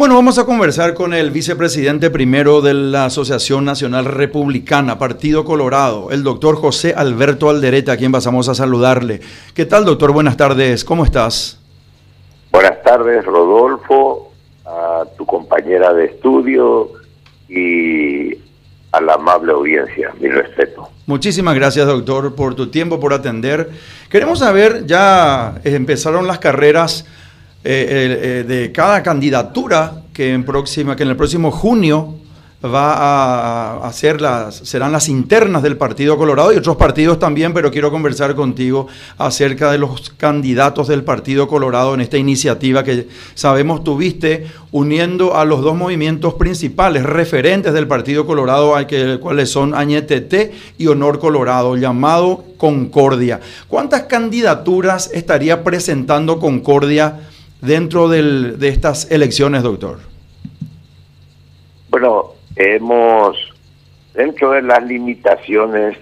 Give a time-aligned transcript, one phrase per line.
[0.00, 6.10] Bueno, vamos a conversar con el vicepresidente primero de la Asociación Nacional Republicana, Partido Colorado,
[6.10, 9.20] el doctor José Alberto Alderete, a quien pasamos a saludarle.
[9.52, 10.12] ¿Qué tal, doctor?
[10.12, 11.60] Buenas tardes, ¿cómo estás?
[12.50, 14.32] Buenas tardes, Rodolfo,
[14.64, 16.92] a tu compañera de estudio
[17.46, 18.38] y
[18.92, 20.88] a la amable audiencia, mi respeto.
[21.04, 23.68] Muchísimas gracias, doctor, por tu tiempo, por atender.
[24.08, 27.04] Queremos saber, ya empezaron las carreras
[27.62, 32.16] eh, eh, de cada candidatura que en, próxima, que en el próximo junio
[32.64, 37.70] va a hacer las, serán las internas del Partido Colorado y otros partidos también, pero
[37.70, 43.82] quiero conversar contigo acerca de los candidatos del Partido Colorado en esta iniciativa que sabemos
[43.82, 50.52] tuviste uniendo a los dos movimientos principales, referentes del Partido Colorado, que, cuales son Añetete
[50.76, 53.40] y Honor Colorado, llamado Concordia.
[53.68, 57.20] ¿Cuántas candidaturas estaría presentando Concordia?
[57.60, 59.98] Dentro de estas elecciones, doctor?
[61.90, 63.36] Bueno, hemos,
[64.14, 65.98] dentro de las limitaciones,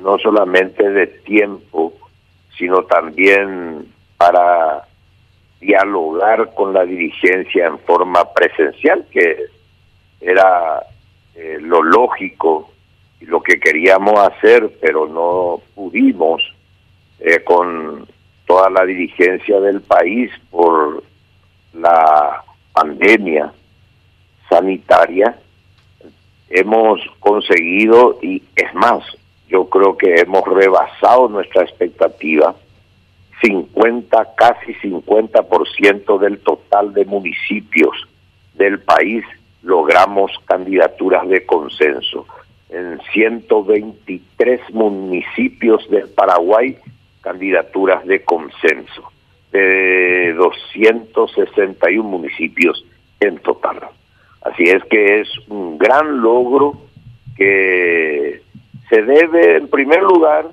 [0.00, 1.94] no solamente de tiempo,
[2.58, 3.86] sino también
[4.16, 4.86] para
[5.60, 9.46] dialogar con la dirigencia en forma presencial, que
[10.20, 10.82] era
[11.34, 12.70] eh, lo lógico
[13.20, 16.42] y lo que queríamos hacer, pero no pudimos
[17.18, 18.06] eh, con
[18.46, 21.02] toda la dirigencia del país por
[21.72, 23.52] la pandemia
[24.48, 25.38] sanitaria,
[26.50, 29.02] hemos conseguido, y es más,
[29.48, 32.54] yo creo que hemos rebasado nuestra expectativa,
[33.42, 38.08] 50, casi 50% del total de municipios
[38.54, 39.24] del país
[39.62, 42.26] logramos candidaturas de consenso.
[42.70, 46.76] En 123 municipios del Paraguay
[47.24, 49.10] candidaturas de consenso
[49.50, 52.84] de 261 municipios
[53.18, 53.80] en total.
[54.42, 56.74] Así es que es un gran logro
[57.36, 58.42] que
[58.90, 60.46] se debe en primer lugar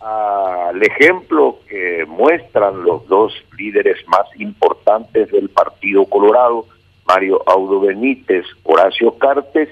[0.00, 6.66] al ejemplo que muestran los dos líderes más importantes del Partido Colorado,
[7.06, 9.68] Mario Audo Benítez, Horacio Cartes,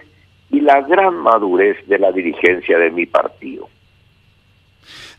[0.50, 3.68] y la gran madurez de la dirigencia de mi partido.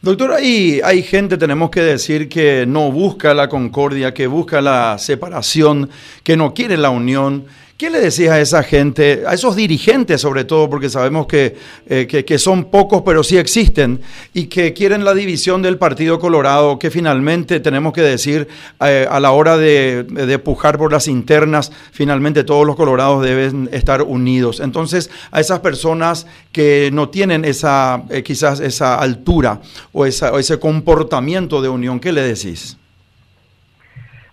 [0.05, 4.99] Doctor, hay, hay gente, tenemos que decir, que no busca la concordia, que busca la
[4.99, 5.89] separación,
[6.21, 7.45] que no quiere la unión.
[7.77, 12.07] ¿Qué le decías a esa gente, a esos dirigentes sobre todo, porque sabemos que, eh,
[12.07, 13.99] que, son pocos pero sí existen,
[14.33, 18.47] y que quieren la división del Partido Colorado, que finalmente tenemos que decir,
[18.79, 23.67] eh, a la hora de, de, pujar por las internas, finalmente todos los colorados deben
[23.73, 24.61] estar unidos.
[24.61, 29.59] Entonces, a esas personas que no tienen esa, eh, quizás esa altura
[29.91, 32.77] o, esa, o ese comportamiento de unión, ¿qué le decís?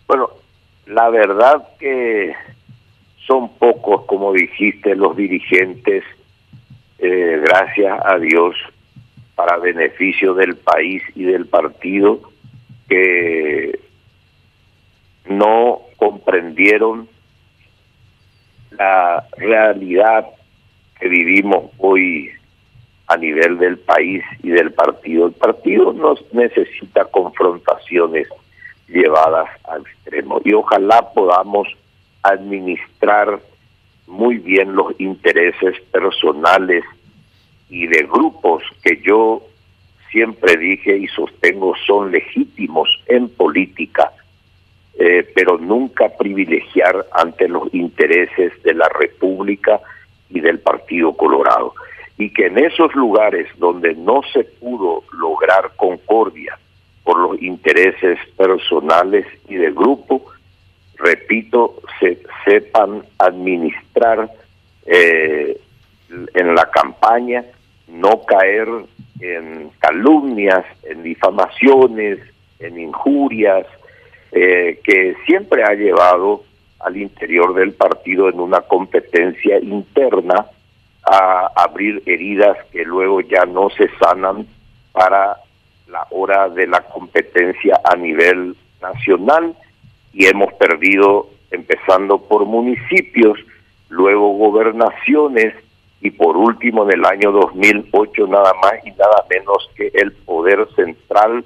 [0.07, 0.31] Bueno,
[0.87, 2.35] la verdad que
[3.33, 6.05] son pocos, como dijiste, los dirigentes,
[6.99, 8.55] eh, gracias a Dios,
[9.35, 12.21] para beneficio del país y del partido,
[12.91, 13.81] que
[15.31, 17.09] no comprendieron
[18.73, 20.27] la realidad
[21.01, 22.31] que vivimos hoy
[23.07, 25.29] a nivel del país y del partido.
[25.29, 28.29] El partido no necesita confrontaciones
[28.89, 31.67] llevadas al extremo y ojalá podamos
[32.23, 33.41] administrar
[34.07, 36.85] muy bien los intereses personales
[37.69, 39.43] y de grupos que yo
[40.11, 44.13] siempre dije y sostengo son legítimos en política,
[44.99, 49.81] eh, pero nunca privilegiar ante los intereses de la República
[50.29, 51.75] y del Partido Colorado.
[52.19, 56.59] Y que en esos lugares donde no se pudo lograr concordia
[57.03, 60.32] por los intereses personales y de grupo,
[61.03, 64.31] repito, se sepan administrar
[64.87, 65.61] eh,
[66.35, 67.45] en la campaña,
[67.89, 68.69] no caer
[69.21, 72.19] en calumnias, en difamaciones,
[72.59, 73.67] en injurias,
[74.31, 76.45] eh, que siempre ha llevado
[76.81, 80.47] al interior del partido en una competencia interna
[81.05, 84.47] a abrir heridas que luego ya no se sanan
[84.93, 85.37] para
[85.89, 89.55] la hora de la competencia a nivel nacional
[90.13, 93.39] y hemos perdido empezando por municipios,
[93.89, 95.55] luego gobernaciones
[96.01, 100.67] y por último en el año 2008 nada más y nada menos que el poder
[100.75, 101.45] central,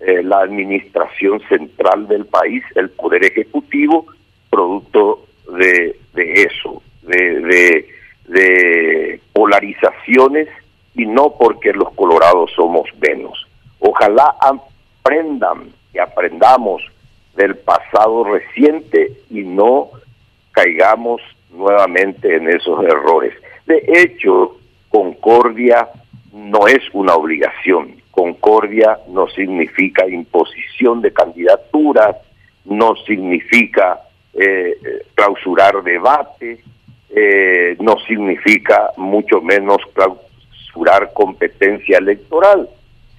[0.00, 4.06] eh, la administración central del país, el poder ejecutivo,
[4.48, 5.26] producto
[5.56, 7.88] de, de eso, de, de,
[8.28, 10.48] de polarizaciones
[10.94, 13.46] y no porque los colorados somos menos.
[13.80, 16.82] Ojalá aprendan y aprendamos
[17.36, 19.90] del pasado reciente y no
[20.52, 21.20] caigamos
[21.50, 23.34] nuevamente en esos errores.
[23.66, 24.56] De hecho,
[24.88, 25.88] concordia
[26.32, 27.96] no es una obligación.
[28.10, 32.16] Concordia no significa imposición de candidaturas,
[32.64, 34.00] no significa
[34.34, 34.74] eh,
[35.14, 36.60] clausurar debate,
[37.14, 42.68] eh, no significa mucho menos clausurar competencia electoral,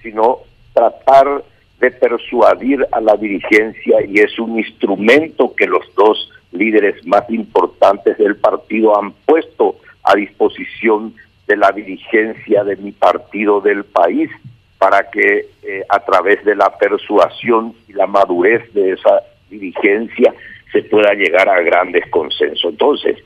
[0.02, 0.40] sino
[0.72, 1.44] tratar
[1.90, 8.36] persuadir a la dirigencia y es un instrumento que los dos líderes más importantes del
[8.36, 11.14] partido han puesto a disposición
[11.46, 14.30] de la dirigencia de mi partido del país
[14.78, 20.34] para que eh, a través de la persuasión y la madurez de esa dirigencia
[20.72, 22.72] se pueda llegar a grandes consensos.
[22.72, 23.18] Entonces,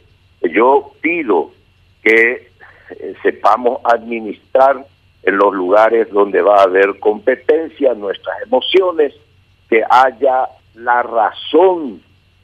[0.43, 1.51] yo pido
[2.03, 2.49] que
[2.91, 4.87] eh, sepamos administrar
[5.29, 9.15] en los lugares donde va a haber competencia nuestras emociones,
[9.69, 12.01] que haya la razón,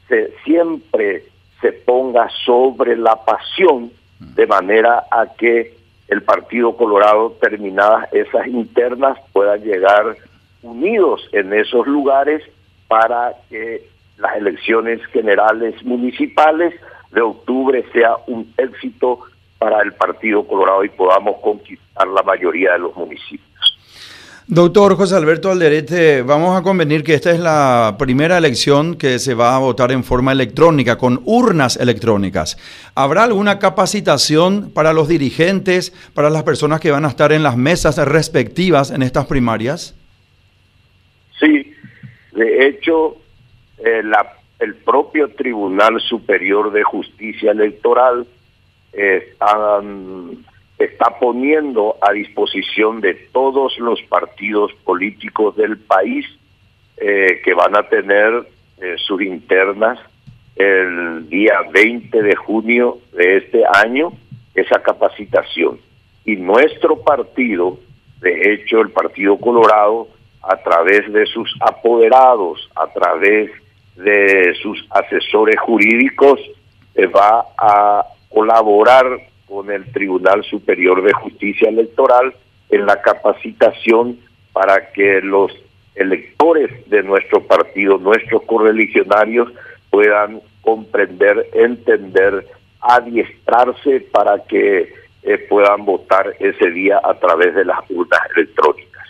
[0.06, 1.24] se, siempre
[1.62, 5.74] se ponga sobre la pasión, de manera a que
[6.08, 10.16] el Partido Colorado, terminadas esas internas, pueda llegar
[10.62, 12.42] unidos en esos lugares
[12.86, 13.82] para que
[14.18, 16.74] las elecciones generales municipales
[17.12, 19.20] de octubre sea un éxito
[19.64, 23.48] para el Partido Colorado y podamos conquistar la mayoría de los municipios.
[24.46, 29.32] Doctor José Alberto Alderete, vamos a convenir que esta es la primera elección que se
[29.32, 32.58] va a votar en forma electrónica, con urnas electrónicas.
[32.94, 37.56] ¿Habrá alguna capacitación para los dirigentes, para las personas que van a estar en las
[37.56, 39.98] mesas respectivas en estas primarias?
[41.40, 41.72] Sí,
[42.32, 43.16] de hecho,
[43.78, 48.26] eh, la, el propio Tribunal Superior de Justicia Electoral
[48.96, 49.34] eh,
[50.78, 56.26] está poniendo a disposición de todos los partidos políticos del país
[56.96, 58.48] eh, que van a tener
[58.96, 59.98] sus internas
[60.56, 64.12] el día 20 de junio de este año
[64.54, 65.78] esa capacitación.
[66.24, 67.78] Y nuestro partido,
[68.20, 70.08] de hecho el Partido Colorado,
[70.42, 73.50] a través de sus apoderados, a través
[73.96, 76.38] de sus asesores jurídicos,
[76.94, 79.04] eh, va a colaborar
[79.46, 82.34] con el Tribunal Superior de Justicia Electoral
[82.70, 84.18] en la capacitación
[84.52, 85.52] para que los
[85.94, 89.52] electores de nuestro partido, nuestros correligionarios,
[89.90, 92.46] puedan comprender, entender,
[92.80, 94.92] adiestrarse para que
[95.22, 99.04] eh, puedan votar ese día a través de las urnas electrónicas.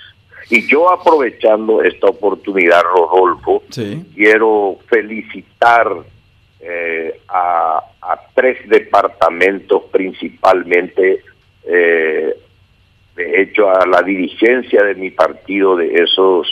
[0.51, 3.63] Y yo aprovechando esta oportunidad, Rodolfo,
[4.15, 5.89] quiero felicitar
[6.67, 7.83] eh, a,
[8.35, 11.21] tres departamentos principalmente,
[11.65, 12.35] eh,
[13.15, 16.49] de hecho a la dirigencia de mi partido de esos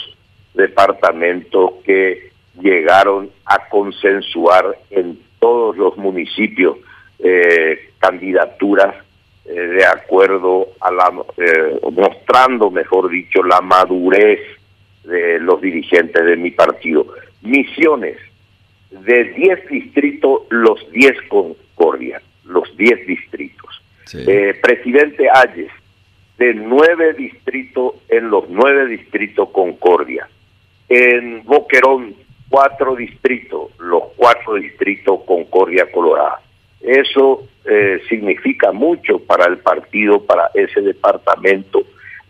[0.53, 2.31] departamentos que
[2.61, 6.77] llegaron a consensuar en todos los municipios
[7.19, 8.95] eh, candidaturas
[9.45, 14.39] eh, de acuerdo a la, eh, mostrando, mejor dicho, la madurez
[15.03, 17.07] de los dirigentes de mi partido.
[17.41, 18.17] Misiones,
[19.01, 23.81] de 10 distritos, los 10 Concordia, los 10 distritos.
[24.13, 25.71] Eh, presidente Ayes,
[26.37, 30.29] de 9 distritos, en los 9 distritos Concordia.
[30.89, 32.13] En Boquerón,
[32.49, 36.41] 4 distritos, los 4 distritos Concordia Colorada.
[36.81, 41.83] Eso eh, significa mucho para el partido, para ese departamento,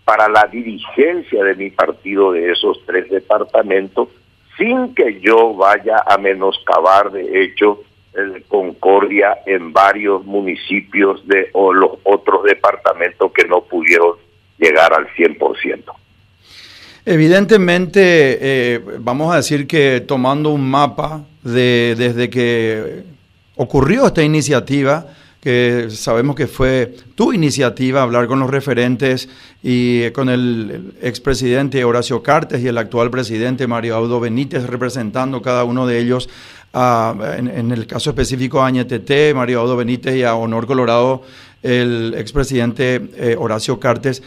[0.05, 4.09] para la dirigencia de mi partido de esos tres departamentos,
[4.57, 7.83] sin que yo vaya a menoscabar, de hecho,
[8.13, 14.13] el Concordia en varios municipios de o los otros departamentos que no pudieron
[14.59, 15.83] llegar al 100%.
[17.05, 23.03] Evidentemente, eh, vamos a decir que tomando un mapa de desde que
[23.55, 25.07] ocurrió esta iniciativa,
[25.43, 29.27] que sabemos que fue tu iniciativa hablar con los referentes
[29.61, 35.65] y con el, expresidente Horacio Cartes y el actual presidente Mario Audo Benítez representando cada
[35.65, 36.29] uno de ellos,
[36.73, 41.23] en, el caso específico a Añetete, Mario Audo Benítez y a Honor Colorado,
[41.61, 44.23] el expresidente eh, Horacio Cartes.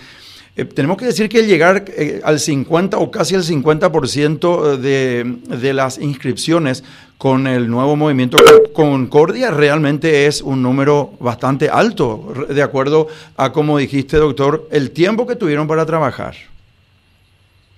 [0.54, 5.72] Eh, tenemos que decir que llegar eh, al 50 o casi al 50% de, de
[5.72, 6.84] las inscripciones
[7.18, 8.36] con el nuevo movimiento
[8.72, 15.26] Concordia realmente es un número bastante alto, de acuerdo a como dijiste, doctor, el tiempo
[15.26, 16.34] que tuvieron para trabajar.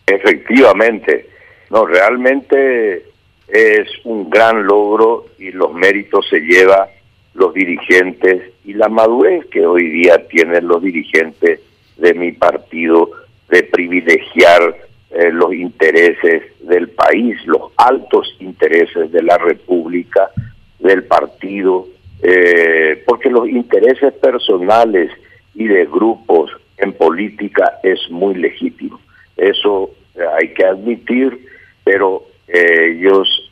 [0.07, 1.29] Efectivamente,
[1.71, 3.05] no, realmente
[3.47, 6.89] es un gran logro y los méritos se lleva
[7.35, 11.61] los dirigentes y la madurez que hoy día tienen los dirigentes
[11.97, 13.11] de mi partido
[13.49, 20.31] de privilegiar eh, los intereses del país, los altos intereses de la República,
[20.79, 21.87] del partido,
[22.23, 25.11] eh, porque los intereses personales
[25.55, 29.01] y de grupos en política es muy legítimo.
[29.37, 31.39] Eso eh, hay que admitir,
[31.85, 33.45] pero eh, ellos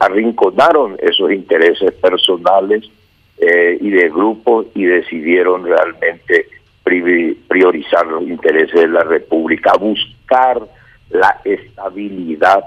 [0.00, 2.84] arrinconaron esos intereses personales
[3.40, 6.46] y de grupos y decidieron realmente
[6.82, 10.19] priorizar los intereses de la República, buscar
[11.10, 12.64] la estabilidad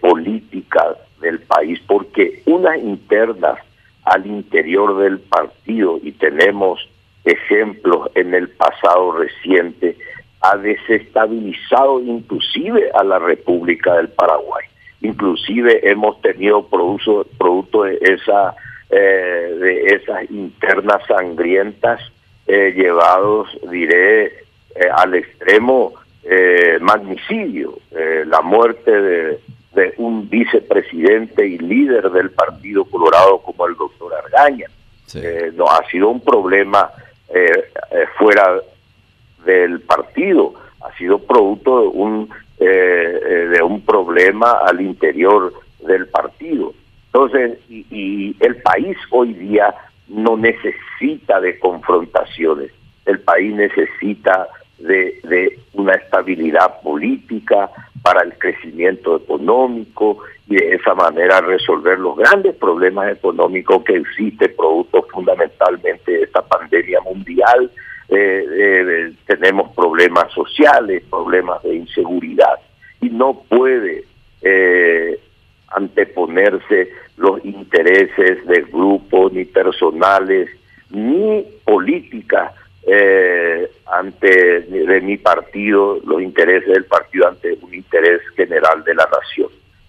[0.00, 3.58] política del país, porque unas internas
[4.04, 6.86] al interior del partido, y tenemos
[7.24, 9.96] ejemplos en el pasado reciente,
[10.40, 14.66] ha desestabilizado inclusive a la República del Paraguay.
[15.00, 18.54] Inclusive hemos tenido producto, producto de esa
[18.94, 21.98] eh, de esas internas sangrientas
[22.46, 24.34] eh, llevados, diré, eh,
[24.94, 25.94] al extremo
[26.80, 27.78] magnicidio,
[28.26, 29.40] la muerte de
[29.74, 34.66] de un vicepresidente y líder del Partido Colorado como el doctor Argaña.
[35.14, 36.90] Eh, no ha sido un problema
[37.28, 37.44] eh,
[37.90, 38.60] eh, fuera
[39.44, 46.72] del partido, ha sido producto de un, de un problema al interior del partido.
[47.06, 49.74] Entonces, y, y el país hoy día
[50.08, 52.70] no necesita de confrontaciones,
[53.04, 54.48] el país necesita
[54.82, 57.70] de, una estabilidad política,
[58.02, 64.48] para el crecimiento económico y de esa manera resolver los grandes problemas económicos que existe
[64.48, 67.70] producto fundamentalmente de esta pandemia mundial.
[68.08, 72.58] Eh, eh, tenemos problemas sociales, problemas de inseguridad
[73.00, 74.04] y no puede
[74.42, 75.20] eh,
[75.68, 80.50] anteponerse los intereses de grupos ni personales
[80.90, 82.52] ni políticas
[82.86, 89.08] eh, ante de mi partido, los intereses del partido ante un interés general de la
[89.12, 89.48] nación.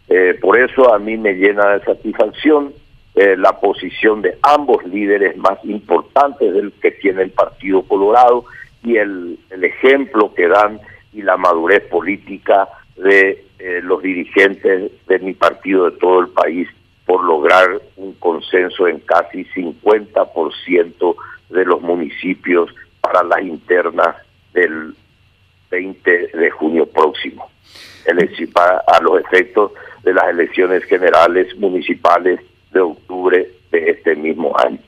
[0.10, 2.74] Eh, por eso a mí me llena de satisfacción
[3.16, 8.46] eh, la posición de ambos líderes más importantes del que tiene el Partido Colorado
[8.84, 10.80] y el, ejemplo que dan
[11.14, 16.68] y la madurez política de eh, los dirigentes de mi partido de todo el país
[17.06, 21.16] por lograr un consenso en casi 50%
[21.50, 24.16] de los municipios para las internas
[24.54, 24.96] del
[25.70, 27.52] 20 de junio próximo,
[28.08, 32.40] a los efectos de las elecciones generales municipales
[32.72, 34.80] de octubre de este mismo año.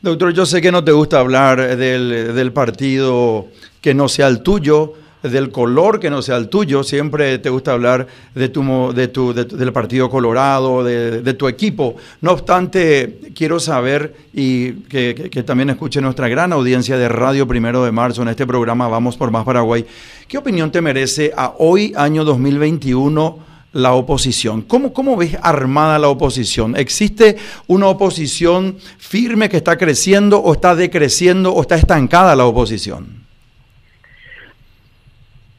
[0.00, 3.46] Doctor, yo sé que no te gusta hablar del, del partido
[3.80, 7.72] que no sea el tuyo, del color que no sea el tuyo, siempre te gusta
[7.72, 11.96] hablar de tu, de tu, del Partido Colorado, de, tu equipo.
[12.20, 17.92] No obstante, quiero saber y que, también escuche nuestra gran audiencia de Radio Primero de
[17.92, 19.84] Marzo en este programa Vamos por Más Paraguay.
[20.28, 23.52] ¿Qué opinión te merece a hoy, año 2021?
[23.74, 24.60] la oposición.
[24.60, 26.76] ¿Cómo, ¿Cómo ves armada la oposición?
[26.76, 33.21] ¿Existe una oposición firme que está creciendo o está decreciendo o está estancada la oposición?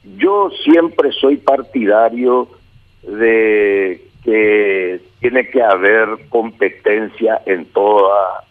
[0.03, 2.48] Yo siempre soy partidario
[3.03, 8.43] de que tiene que haber competencia en todas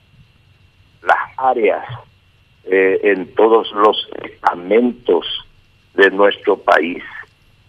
[1.03, 1.85] las áreas,
[2.65, 5.27] eh, en todos los estamentos
[5.95, 7.03] de nuestro país,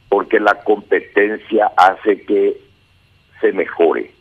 [0.09, 2.57] porque la competencia hace que
[3.41, 4.11] se mejore.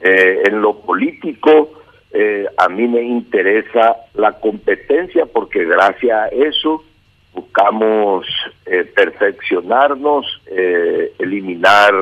[0.00, 1.70] Eh, en lo político,
[2.12, 6.84] eh, a mí me interesa la competencia porque gracias a eso
[7.32, 8.26] buscamos
[8.66, 11.94] eh, perfeccionarnos, eh, eliminar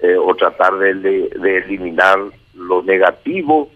[0.00, 1.30] eh, o tratar de,
[1.64, 2.18] eliminar
[2.54, 3.70] lo negativo,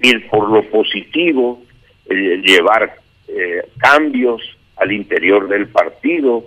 [0.00, 1.62] ir por lo positivo,
[2.08, 2.96] llevar
[3.78, 4.40] cambios
[4.76, 6.44] al interior del partido,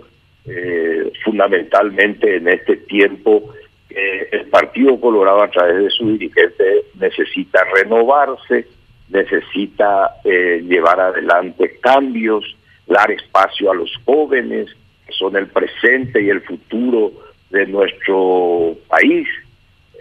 [1.24, 3.52] fundamentalmente en este tiempo
[3.90, 8.66] el Partido Colorado a través de su dirigente necesita renovarse,
[9.10, 14.68] necesita eh, llevar adelante cambios, dar espacio a los jóvenes,
[15.06, 17.12] que son el presente y el futuro
[17.50, 19.26] de nuestro país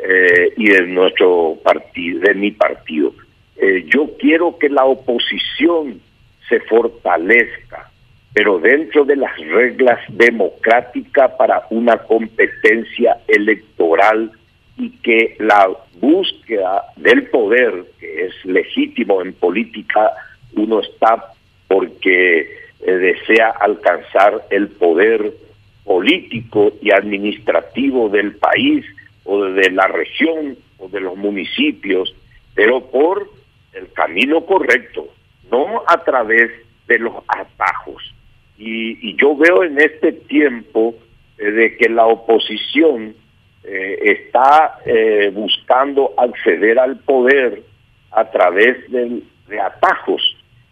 [0.03, 3.13] eh, y de nuestro partido, de mi partido.
[3.57, 5.99] Eh, yo quiero que la oposición
[6.47, 7.89] se fortalezca,
[8.33, 14.31] pero dentro de las reglas democráticas para una competencia electoral
[14.77, 15.67] y que la
[15.99, 20.11] búsqueda del poder, que es legítimo en política,
[20.55, 21.33] uno está
[21.67, 25.33] porque eh, desea alcanzar el poder
[25.83, 28.85] político y administrativo del país
[29.23, 32.13] o de la región o de los municipios,
[32.53, 33.29] pero por
[33.73, 35.07] el camino correcto,
[35.51, 36.51] no a través
[36.87, 38.13] de los atajos.
[38.57, 40.95] Y, yo veo en este tiempo
[41.37, 43.15] eh, de que la oposición
[43.69, 47.63] eh, está eh, buscando acceder al poder
[48.11, 49.21] a través de,
[49.59, 50.21] atajos,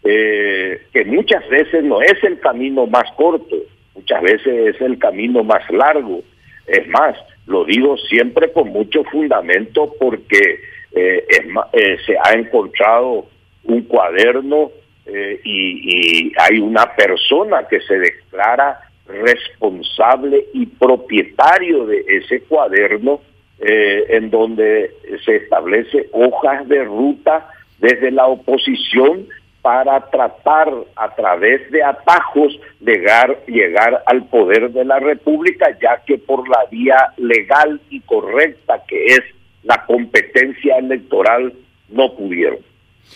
[0.02, 3.58] eh, que muchas veces no es el camino más corto,
[3.96, 6.22] muchas veces es el camino más largo.
[6.68, 10.60] Es más, lo digo siempre con mucho fundamento porque
[10.94, 13.26] se ha encontrado
[13.66, 14.72] un cuaderno
[15.06, 23.22] y, y hay una persona que se declara responsable y propietario de ese cuaderno
[23.60, 24.92] eh, en donde
[25.24, 29.28] se establece hojas de ruta desde la oposición
[29.62, 36.20] para tratar a través de atajos llegar, llegar al poder de la República, ya que
[36.20, 39.22] por la vía legal y correcta que es
[39.64, 41.52] la competencia electoral
[41.90, 42.60] no pudieron.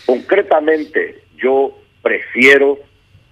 [0.06, 2.80] Concretamente, yo prefiero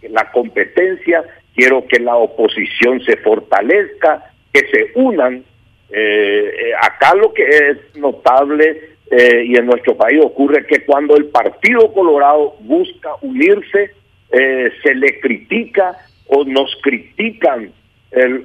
[0.04, 1.24] la competencia
[1.58, 5.44] quiero que la oposición se fortalezca, que se unan.
[5.90, 11.18] Eh, eh, acá lo que es notable eh, y en nuestro país ocurre que cuando
[11.18, 13.92] el Partido Colorado busca unirse,
[14.30, 15.98] se le critica
[16.28, 17.72] o nos critican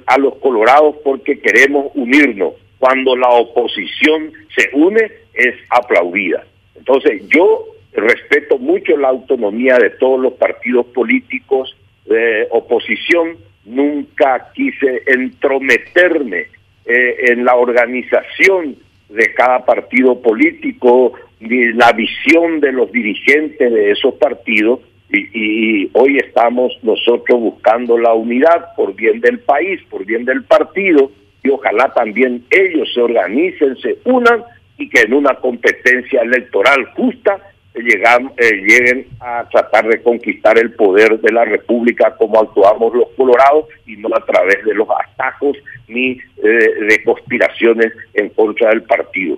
[0.05, 2.53] a los colorados porque queremos unirnos.
[2.79, 6.45] Cuando la oposición se une, es aplaudida.
[6.75, 15.03] Entonces, yo respeto mucho la autonomía de todos los partidos políticos, de oposición, nunca quise
[15.07, 16.47] entrometerme
[16.85, 18.75] eh, en la organización
[19.09, 24.79] de cada partido político, ni la visión de los dirigentes de esos partidos,
[25.15, 31.11] y, hoy estamos nosotros buscando la unidad por bien del país, por bien del partido,
[31.43, 34.43] y ojalá también ellos se organicen, se unan
[34.77, 37.39] y que en una competencia electoral justa
[37.75, 43.07] llegan, eh, lleguen a tratar de conquistar el poder de la República como actuamos los
[43.17, 48.83] colorados y no a través de los atajos ni eh, de conspiraciones en contra del
[48.83, 49.37] partido.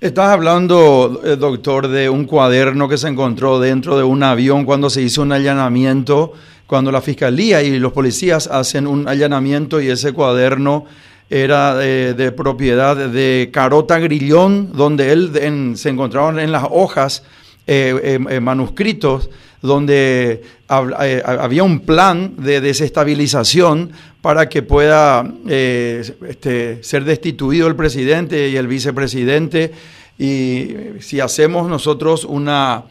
[0.00, 4.90] Estás hablando, eh, doctor, de un cuaderno que se encontró dentro de un avión cuando
[4.90, 6.32] se hizo un allanamiento,
[6.66, 10.86] cuando la fiscalía y los policías hacen un allanamiento y ese cuaderno
[11.32, 17.22] era de, propiedad de Carota Grillón, donde él se encontraban en las hojas
[17.66, 19.30] eh, eh, eh, manuscritos
[19.62, 28.56] donde había un plan de desestabilización para que pueda este, ser destituido el presidente y
[28.56, 29.72] el vicepresidente.
[30.18, 30.68] Y
[30.98, 32.82] si hacemos nosotros una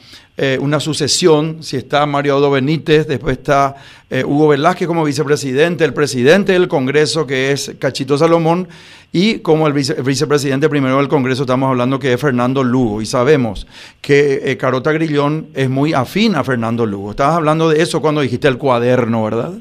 [0.44, 3.76] eh, una sucesión, si está Mario Odo Benítez, después está
[4.10, 8.68] eh, Hugo Velázquez como vicepresidente, el presidente del Congreso que es Cachito Salomón
[9.12, 13.68] y como el, vicepresidente primero del Congreso estamos hablando que es Fernando Lugo y sabemos
[14.02, 17.12] que eh, Carota Grillón es muy afín a Fernando Lugo.
[17.12, 19.54] Estabas hablando de eso cuando dijiste el cuaderno, ¿verdad?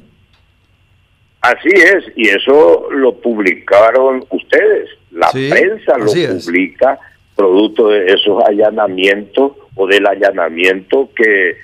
[1.43, 6.99] Así es, y eso lo publicaron ustedes, la prensa lo publica,
[7.37, 9.53] producto de esos allanamientos
[9.87, 11.57] del allanamiento que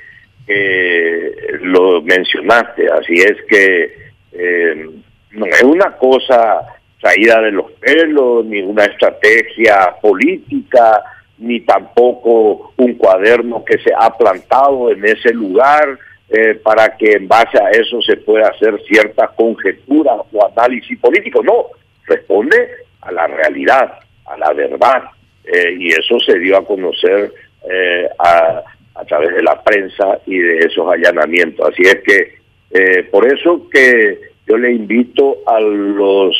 [1.62, 2.86] lo mencionaste.
[2.88, 4.90] Así es que eh,
[5.32, 11.02] no es una cosa traída de los pelos, ni una estrategia política,
[11.38, 15.98] ni tampoco un cuaderno que se ha plantado en ese lugar
[16.28, 21.42] eh, para que en base a eso se pueda hacer cierta conjetura o análisis político.
[21.42, 21.66] No,
[22.06, 22.56] responde
[23.02, 23.92] a la realidad,
[24.26, 25.04] a la verdad.
[25.44, 27.32] Eh, y eso se dio a conocer
[27.70, 28.62] eh, a,
[28.94, 31.68] a, través de la prensa y de esos allanamientos.
[31.68, 32.36] Así es que
[32.70, 36.36] eh, por eso que yo le invito a los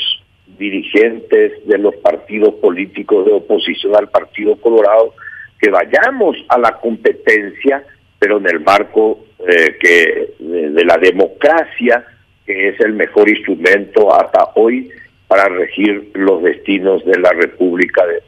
[0.58, 5.14] dirigentes de los partidos políticos de oposición al Partido Colorado
[5.60, 7.84] que vayamos a la competencia,
[8.18, 12.04] pero en el marco eh, que de, la democracia,
[12.44, 14.90] que es el mejor instrumento hasta hoy
[15.26, 18.22] para regir los destinos de la República de,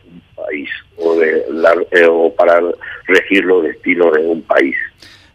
[0.46, 1.44] país o, de
[1.90, 2.60] eh, o para
[3.06, 4.76] regir los destinos de un país.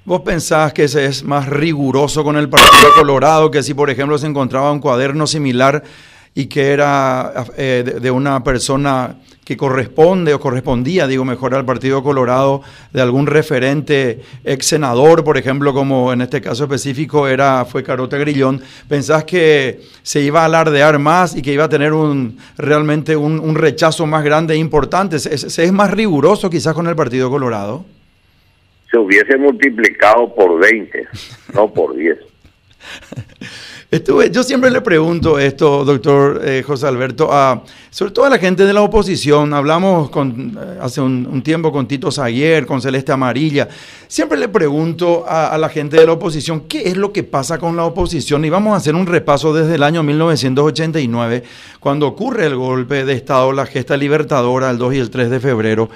[0.05, 4.17] ¿Vos pensás que ese es más riguroso con el Partido Colorado que si, por ejemplo,
[4.17, 5.83] se encontraba un cuaderno similar
[6.36, 12.02] y que era eh, de, una persona que corresponde o correspondía, digo mejor, al Partido
[12.02, 17.84] Colorado, de algún referente ex senador, por ejemplo, como en este caso específico era fue
[17.84, 22.38] Carota Grillón, ¿pensás que se iba a alardear más y que iba a tener un
[22.58, 25.19] realmente un, rechazo más grande e importante?
[25.19, 27.86] ¿Se, es más riguroso quizás con el Partido Colorado?
[28.89, 31.08] Se hubiese multiplicado por 20,
[31.54, 32.17] no por 10.
[33.93, 38.39] Estuve, yo siempre le pregunto esto, doctor eh, José Alberto, a, sobre todo a la
[38.39, 39.53] gente de la oposición.
[39.53, 43.69] Hablamos eh, hace un, tiempo con Tito Sayer, con Celeste Amarilla.
[44.08, 47.60] Siempre le pregunto a, a, la gente de la oposición qué es lo que pasa
[47.60, 48.43] con la oposición.
[48.45, 51.43] Y vamos a hacer un repaso desde el año 1989,
[51.79, 55.39] cuando ocurre el golpe de Estado, la gesta libertadora, el 2 y el 3 de
[55.39, 55.91] febrero.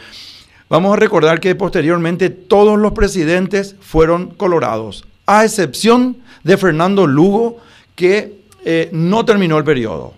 [0.69, 7.65] Vamos a recordar que posteriormente todos los presidentes fueron colorados, a excepción de Fernando Lugo
[7.97, 10.13] que eh, no terminó el periodo.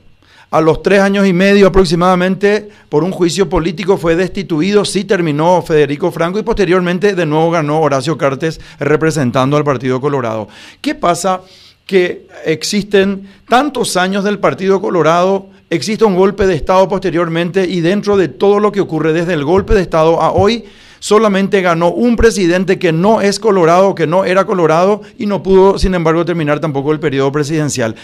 [0.52, 5.62] A los tres años y medio aproximadamente, por un juicio político, fue destituido, sí terminó
[5.62, 10.50] Federico Franco y posteriormente de nuevo ganó Horacio Cartes representando al Partido Colorado.
[10.82, 11.42] ¿Qué pasa?
[11.86, 18.18] Que existen tantos años del Partido Colorado, existe un golpe de Estado posteriormente y dentro
[18.18, 20.65] de todo lo que ocurre desde el golpe de Estado a hoy,
[21.00, 25.78] solamente ganó un presidente que no es colorado, que no era colorado y no pudo,
[25.78, 27.96] sin embargo, terminar tampoco el periodo presidencial.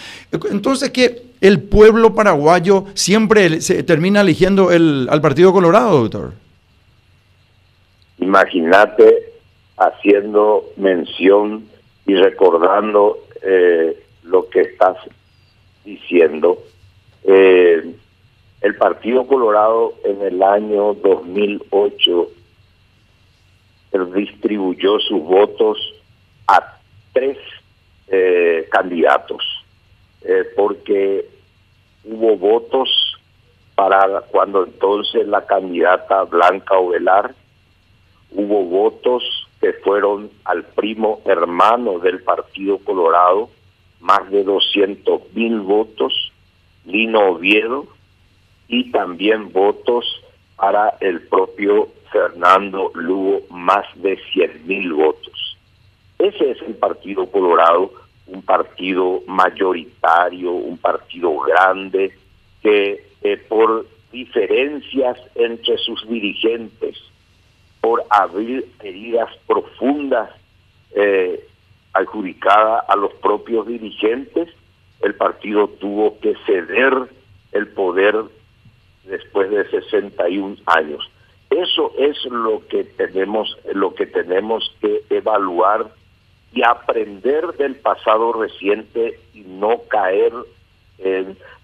[0.51, 6.34] Entonces, que el pueblo paraguayo siempre se termina eligiendo el, al Partido Colorado, doctor.
[8.19, 9.34] Imagínate
[9.77, 11.65] haciendo mención
[12.05, 14.97] y recordando eh, lo que estás
[15.84, 16.60] diciendo.
[17.23, 17.93] Eh,
[18.62, 22.29] el Partido Colorado en el año 2008
[23.99, 25.77] distribuyó sus votos
[26.47, 26.77] a
[27.13, 27.38] tres
[28.08, 29.43] eh, candidatos,
[30.21, 31.25] eh, porque
[32.03, 32.89] hubo votos
[33.75, 37.34] para cuando entonces la candidata Blanca Ovelar,
[38.31, 39.23] hubo votos
[39.60, 43.49] que fueron al primo hermano del Partido Colorado,
[43.99, 46.31] más de 200 mil votos,
[46.86, 47.88] Lino Oviedo,
[48.67, 50.05] y también votos
[50.55, 55.57] para el propio Fernando Lugo más de 100 mil votos.
[56.19, 57.91] Ese es el Partido Colorado,
[58.27, 62.17] un partido mayoritario, un partido grande,
[62.61, 66.97] que eh, por diferencias entre sus dirigentes,
[67.81, 70.31] por abrir heridas profundas
[70.95, 71.45] eh,
[71.93, 74.49] adjudicadas a los propios dirigentes,
[75.01, 76.93] el partido tuvo que ceder
[77.51, 78.15] el poder
[79.03, 81.09] después de 61 años.
[81.55, 85.85] Eso es lo que tenemos, lo que tenemos que evaluar
[86.53, 90.33] y aprender del pasado reciente y no caer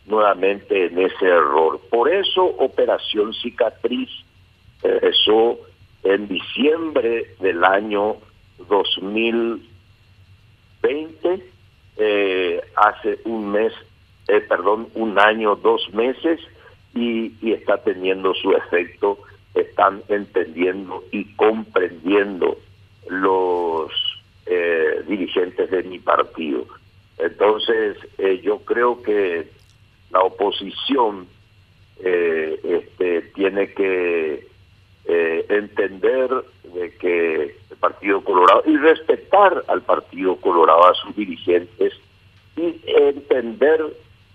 [0.05, 1.81] nuevamente en ese error.
[1.89, 4.09] Por eso Operación Cicatriz
[4.81, 5.59] empezó
[6.03, 8.15] en diciembre del año
[8.69, 11.51] 2020,
[11.97, 13.73] eh, hace un mes,
[14.29, 16.39] eh, perdón, un año, dos meses,
[16.93, 19.17] y está teniendo su efecto
[19.53, 22.57] están entendiendo y comprendiendo
[23.09, 23.91] los
[24.45, 26.65] eh, dirigentes de mi partido.
[27.17, 29.47] Entonces, eh, yo creo que
[30.11, 31.27] la oposición
[32.03, 34.49] eh, este, tiene que
[35.03, 36.29] entender
[36.73, 41.93] de que el Partido Colorado y respetar al Partido Colorado, a sus dirigentes,
[42.55, 43.83] y entender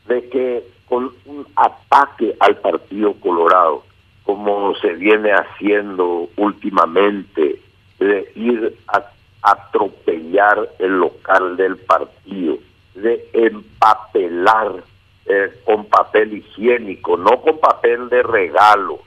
[0.07, 3.85] de que con un ataque al Partido Colorado,
[4.27, 7.61] como se viene haciendo últimamente,
[8.01, 9.05] de ir a
[9.43, 12.59] atropellar el local del partido,
[12.97, 14.83] de empapelar
[15.27, 18.99] eh, con papel higiénico, no con papel de regalo,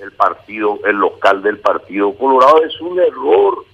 [0.00, 2.62] el partido, el local del Partido Colorado.
[2.64, 3.64] Es un error,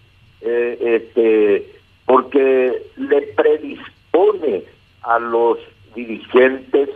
[0.41, 1.73] eh, este,
[2.07, 4.65] porque le predispone
[5.03, 5.59] a los
[5.95, 6.89] dirigentes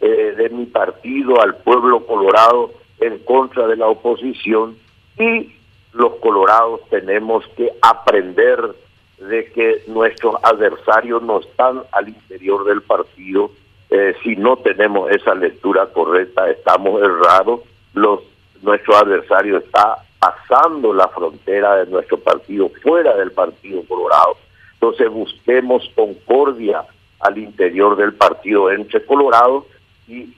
[0.00, 4.76] eh, de mi partido, al pueblo colorado, en contra de la oposición
[5.18, 5.52] y
[5.92, 8.74] los colorados tenemos que aprender
[9.18, 13.50] de que nuestros adversarios no están al interior del partido.
[13.90, 17.60] Eh, si no tenemos esa lectura correcta, estamos errados.
[17.94, 18.20] Los,
[18.62, 24.36] nuestro adversario está pasando la frontera de nuestro partido fuera del Partido Colorado.
[24.74, 26.84] Entonces busquemos concordia
[27.20, 29.66] al interior del partido entre Colorado
[30.08, 30.34] y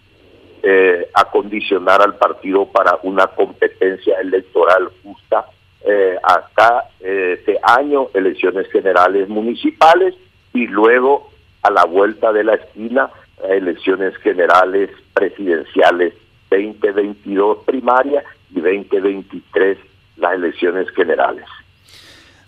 [0.63, 5.47] eh, acondicionar al partido para una competencia electoral justa.
[5.85, 10.15] Eh, acá eh, este año elecciones generales municipales
[10.53, 11.31] y luego
[11.63, 13.11] a la vuelta de la esquina
[13.49, 16.15] elecciones generales presidenciales
[16.51, 19.79] 2022 primaria y 2023
[20.17, 21.45] las elecciones generales.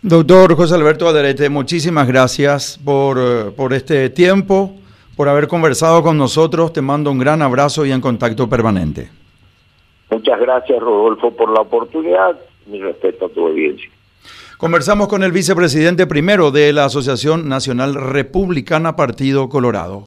[0.02, 4.74] Doctor José Alberto Aderete, muchísimas gracias por, por este tiempo
[5.18, 6.72] por haber conversado con nosotros.
[6.72, 9.10] Te mando un gran abrazo y en contacto permanente.
[10.12, 12.38] Muchas gracias, Rodolfo, por la oportunidad.
[12.66, 13.90] Mi respeto a tu audiencia.
[14.58, 20.06] Conversamos con el vicepresidente primero de la Asociación Nacional Republicana Partido Colorado.